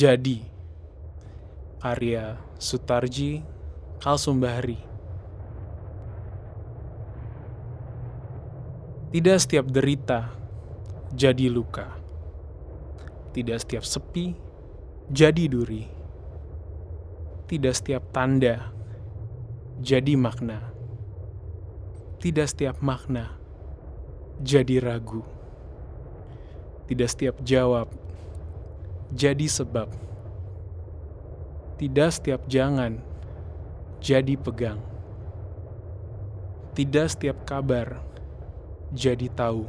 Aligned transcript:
Jadi, 0.00 0.40
karya 1.76 2.40
Sutarji 2.56 3.44
Kalsumbahri. 4.00 4.80
Tidak 9.12 9.36
setiap 9.36 9.68
derita 9.68 10.32
jadi 11.12 11.52
luka. 11.52 12.00
Tidak 13.36 13.60
setiap 13.60 13.84
sepi 13.84 14.32
jadi 15.12 15.44
duri. 15.52 15.84
Tidak 17.44 17.74
setiap 17.76 18.08
tanda 18.08 18.72
jadi 19.84 20.16
makna. 20.16 20.64
Tidak 22.24 22.48
setiap 22.48 22.80
makna 22.80 23.36
jadi 24.40 24.80
ragu. 24.80 25.20
Tidak 26.88 27.04
setiap 27.04 27.36
jawab 27.44 28.08
jadi 29.10 29.46
sebab. 29.50 29.90
Tidak 31.80 32.10
setiap 32.12 32.44
jangan 32.46 33.00
jadi 33.98 34.36
pegang. 34.36 34.78
Tidak 36.76 37.06
setiap 37.10 37.42
kabar 37.42 37.98
jadi 38.94 39.26
tahu. 39.32 39.66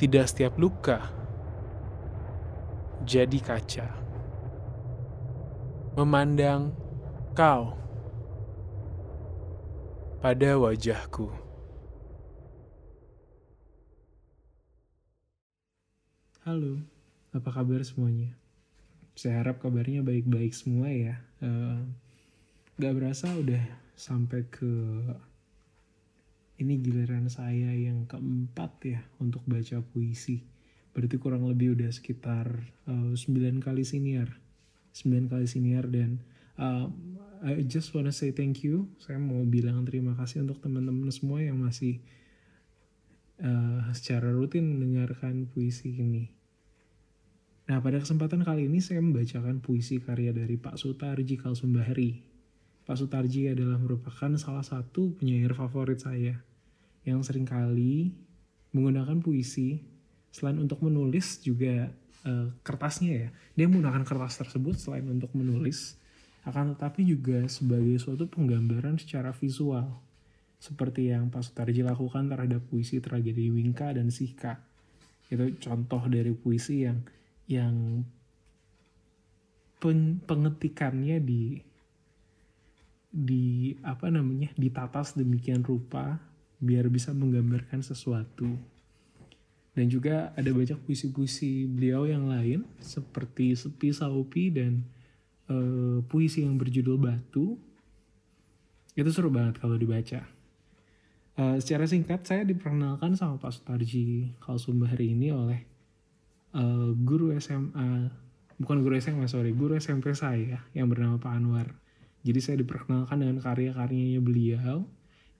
Tidak 0.00 0.24
setiap 0.24 0.56
luka 0.56 1.12
jadi 3.04 3.38
kaca. 3.42 3.88
Memandang 5.98 6.72
kau 7.36 7.76
pada 10.24 10.56
wajahku. 10.56 11.28
Halo, 16.40 16.80
apa 17.30 17.50
kabar 17.54 17.82
semuanya? 17.86 18.34
Saya 19.14 19.42
harap 19.42 19.62
kabarnya 19.62 20.02
baik-baik 20.02 20.50
semua 20.50 20.90
ya. 20.90 21.22
Uh, 21.38 21.82
gak 22.80 22.96
berasa 22.96 23.30
udah 23.36 23.62
sampai 23.94 24.48
ke 24.48 24.72
ini 26.60 26.76
giliran 26.80 27.28
saya 27.32 27.72
yang 27.72 28.04
keempat 28.04 28.72
ya 28.84 29.00
untuk 29.22 29.40
baca 29.48 29.80
puisi. 29.80 30.44
Berarti 30.92 31.16
kurang 31.16 31.46
lebih 31.46 31.78
udah 31.78 31.88
sekitar 31.88 32.50
uh, 32.90 33.14
9 33.14 33.64
kali 33.64 33.86
senior. 33.86 34.28
9 34.92 35.30
kali 35.30 35.46
senior 35.46 35.86
dan 35.86 36.20
uh, 36.58 36.90
I 37.40 37.64
just 37.64 37.96
wanna 37.96 38.12
say 38.12 38.36
thank 38.36 38.60
you. 38.60 38.92
Saya 39.00 39.16
mau 39.16 39.40
bilang 39.48 39.88
terima 39.88 40.12
kasih 40.18 40.44
untuk 40.44 40.60
teman-teman 40.60 41.08
semua 41.08 41.40
yang 41.40 41.56
masih 41.62 42.02
uh, 43.40 43.88
secara 43.96 44.28
rutin 44.34 44.76
mendengarkan 44.76 45.48
puisi 45.48 45.96
ini. 45.96 46.39
Nah, 47.70 47.78
pada 47.78 48.02
kesempatan 48.02 48.42
kali 48.42 48.66
ini 48.66 48.82
saya 48.82 48.98
membacakan 48.98 49.62
puisi 49.62 50.02
karya 50.02 50.34
dari 50.34 50.58
Pak 50.58 50.74
Sutarji 50.74 51.38
Kalsumbahri. 51.38 52.18
Pak 52.82 52.98
Sutarji 52.98 53.46
adalah 53.46 53.78
merupakan 53.78 54.34
salah 54.34 54.66
satu 54.66 55.14
penyair 55.14 55.54
favorit 55.54 56.02
saya 56.02 56.34
yang 57.06 57.22
sering 57.22 57.46
kali 57.46 58.10
menggunakan 58.74 59.22
puisi 59.22 59.86
selain 60.34 60.58
untuk 60.58 60.82
menulis 60.82 61.38
juga 61.46 61.94
uh, 62.26 62.50
kertasnya 62.66 63.12
ya. 63.14 63.28
Dia 63.54 63.70
menggunakan 63.70 64.02
kertas 64.02 64.42
tersebut 64.42 64.74
selain 64.74 65.06
untuk 65.06 65.30
menulis 65.38 65.94
akan 66.42 66.74
tetapi 66.74 67.06
juga 67.06 67.46
sebagai 67.46 68.02
suatu 68.02 68.26
penggambaran 68.26 68.98
secara 68.98 69.30
visual 69.30 69.86
seperti 70.58 71.14
yang 71.14 71.30
Pak 71.30 71.46
Sutarji 71.46 71.86
lakukan 71.86 72.26
terhadap 72.26 72.66
puisi 72.66 72.98
tragedi 72.98 73.46
Wingka 73.54 73.94
dan 73.94 74.10
Sika. 74.10 74.58
Itu 75.30 75.54
contoh 75.62 76.10
dari 76.10 76.34
puisi 76.34 76.82
yang 76.82 76.98
yang 77.50 78.06
pengetikannya 80.24 81.18
di 81.18 81.58
di 83.10 83.74
apa 83.82 84.06
namanya 84.06 84.54
ditata 84.54 85.02
sedemikian 85.02 85.66
rupa 85.66 86.22
biar 86.62 86.86
bisa 86.86 87.10
menggambarkan 87.10 87.82
sesuatu. 87.82 88.54
Dan 89.74 89.86
juga 89.86 90.30
ada 90.34 90.50
banyak 90.50 90.78
puisi-puisi 90.86 91.66
beliau 91.66 92.06
yang 92.06 92.30
lain 92.30 92.66
seperti 92.78 93.54
Sepi 93.54 93.90
Saupi 93.90 94.50
dan 94.50 94.82
uh, 95.48 96.02
puisi 96.06 96.44
yang 96.46 96.58
berjudul 96.60 97.00
Batu. 97.00 97.56
Itu 98.94 99.10
seru 99.10 99.30
banget 99.30 99.62
kalau 99.62 99.78
dibaca. 99.78 100.26
Uh, 101.38 101.56
secara 101.62 101.86
singkat 101.86 102.26
saya 102.26 102.42
diperkenalkan 102.44 103.16
sama 103.16 103.40
Pak 103.40 103.56
Sutarji 103.56 104.34
Kalsumbahri 104.42 105.14
ini 105.16 105.32
oleh 105.32 105.69
uh, 106.54 106.90
guru 106.94 107.34
SMA 107.38 108.10
bukan 108.60 108.84
guru 108.84 109.00
SMA 109.00 109.24
sorry 109.24 109.56
guru 109.56 109.76
SMP 109.80 110.12
saya 110.12 110.60
yang 110.76 110.90
bernama 110.90 111.16
Pak 111.16 111.32
Anwar. 111.32 111.68
Jadi 112.20 112.40
saya 112.44 112.56
diperkenalkan 112.60 113.24
dengan 113.24 113.40
karya-karyanya 113.40 114.20
beliau 114.20 114.84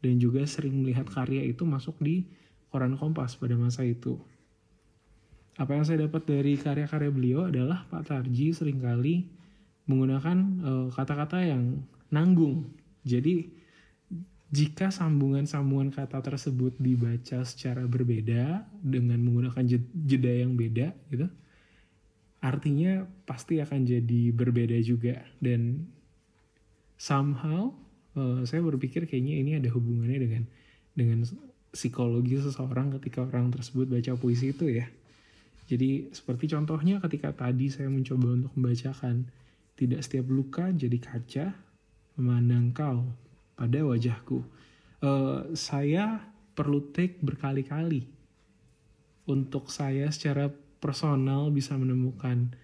dan 0.01 0.17
juga 0.17 0.41
sering 0.49 0.81
melihat 0.81 1.05
karya 1.13 1.45
itu 1.45 1.69
masuk 1.69 2.01
di 2.01 2.25
koran 2.73 2.97
Kompas 2.97 3.37
pada 3.37 3.53
masa 3.61 3.85
itu. 3.85 4.17
Apa 5.61 5.77
yang 5.77 5.85
saya 5.85 6.09
dapat 6.09 6.25
dari 6.25 6.57
karya-karya 6.57 7.11
beliau 7.13 7.41
adalah 7.53 7.85
Pak 7.93 8.09
Tarji 8.09 8.57
sering 8.57 8.81
kali 8.81 9.29
menggunakan 9.85 10.39
eh, 10.65 10.87
kata-kata 10.89 11.37
uh, 11.37 11.47
yang 11.53 11.85
nanggung. 12.09 12.73
Jadi 13.05 13.60
jika 14.51 14.91
sambungan-sambungan 14.91 15.95
kata 15.95 16.19
tersebut 16.23 16.75
dibaca 16.83 17.47
secara 17.47 17.87
berbeda 17.87 18.67
dengan 18.83 19.23
menggunakan 19.23 19.63
jeda 19.95 20.33
yang 20.43 20.59
beda 20.59 20.91
gitu 21.11 21.31
artinya 22.41 23.05
pasti 23.29 23.61
akan 23.61 23.85
jadi 23.85 24.33
berbeda 24.33 24.77
juga. 24.81 25.21
Dan 25.39 25.87
somehow 26.97 27.73
uh, 28.17 28.43
saya 28.49 28.65
berpikir 28.65 29.05
kayaknya 29.05 29.35
ini 29.41 29.51
ada 29.61 29.69
hubungannya 29.73 30.19
dengan 30.19 30.43
dengan 30.97 31.19
psikologi 31.71 32.41
seseorang 32.41 32.99
ketika 32.99 33.23
orang 33.23 33.53
tersebut 33.55 33.87
baca 33.87 34.17
puisi 34.17 34.57
itu 34.57 34.67
ya. 34.73 34.89
Jadi 35.71 36.11
seperti 36.11 36.51
contohnya 36.51 36.99
ketika 36.99 37.31
tadi 37.31 37.71
saya 37.71 37.87
mencoba 37.87 38.35
untuk 38.35 38.53
membacakan 38.59 39.31
tidak 39.79 40.03
setiap 40.03 40.27
luka 40.27 40.67
jadi 40.75 40.99
kaca 40.99 41.47
memandang 42.19 42.75
kau 42.75 43.07
pada 43.61 43.85
wajahku. 43.85 44.41
Uh, 45.05 45.53
saya 45.53 46.25
perlu 46.57 46.81
take 46.97 47.21
berkali-kali 47.21 48.09
untuk 49.29 49.69
saya 49.69 50.09
secara 50.09 50.49
personal 50.81 51.53
bisa 51.53 51.77
menemukan 51.77 52.57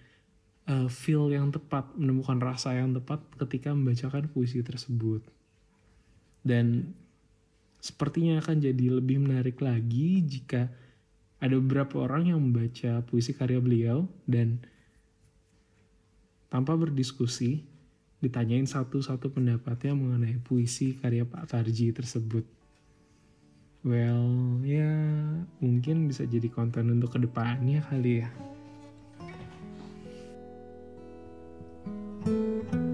uh, 0.73 0.89
feel 0.89 1.29
yang 1.29 1.53
tepat, 1.53 1.93
menemukan 2.01 2.41
rasa 2.41 2.73
yang 2.81 2.97
tepat 2.97 3.21
ketika 3.45 3.77
membacakan 3.77 4.33
puisi 4.33 4.65
tersebut. 4.65 5.21
Dan 6.41 6.97
sepertinya 7.77 8.41
akan 8.41 8.57
jadi 8.65 8.87
lebih 8.97 9.21
menarik 9.21 9.61
lagi 9.61 10.25
jika 10.25 10.73
ada 11.37 11.55
beberapa 11.61 12.09
orang 12.09 12.33
yang 12.33 12.41
membaca 12.41 13.05
puisi 13.05 13.37
karya 13.37 13.61
beliau 13.61 14.09
dan 14.25 14.65
tanpa 16.49 16.73
berdiskusi 16.73 17.76
ditanyain 18.27 18.67
satu-satu 18.67 19.31
pendapatnya 19.31 19.95
mengenai 19.95 20.43
puisi 20.43 20.99
karya 20.99 21.23
Pak 21.23 21.55
Tarji 21.55 21.95
tersebut. 21.95 22.43
Well, 23.87 24.59
ya 24.67 24.91
mungkin 25.63 26.11
bisa 26.11 26.27
jadi 26.27 26.51
konten 26.51 26.91
untuk 26.91 27.15
ke 27.15 27.23
depannya 27.23 27.87
kali 27.87 28.27
ya. 28.27 28.31
thank 32.27 32.75
you 32.75 32.86